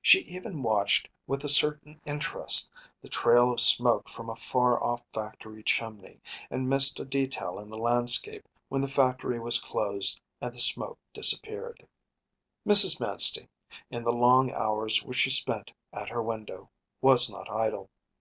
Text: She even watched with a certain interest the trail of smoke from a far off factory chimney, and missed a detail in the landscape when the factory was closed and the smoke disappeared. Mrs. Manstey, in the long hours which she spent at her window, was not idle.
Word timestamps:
She 0.00 0.20
even 0.20 0.62
watched 0.62 1.08
with 1.26 1.42
a 1.42 1.48
certain 1.48 2.00
interest 2.06 2.70
the 3.02 3.08
trail 3.08 3.50
of 3.50 3.60
smoke 3.60 4.08
from 4.08 4.30
a 4.30 4.36
far 4.36 4.80
off 4.80 5.02
factory 5.12 5.64
chimney, 5.64 6.20
and 6.48 6.70
missed 6.70 7.00
a 7.00 7.04
detail 7.04 7.58
in 7.58 7.68
the 7.70 7.76
landscape 7.76 8.46
when 8.68 8.80
the 8.80 8.86
factory 8.86 9.40
was 9.40 9.58
closed 9.58 10.20
and 10.40 10.54
the 10.54 10.60
smoke 10.60 11.00
disappeared. 11.12 11.84
Mrs. 12.64 13.00
Manstey, 13.00 13.48
in 13.90 14.04
the 14.04 14.12
long 14.12 14.52
hours 14.52 15.02
which 15.02 15.18
she 15.18 15.30
spent 15.30 15.72
at 15.92 16.08
her 16.08 16.22
window, 16.22 16.70
was 17.00 17.28
not 17.28 17.50
idle. 17.50 17.90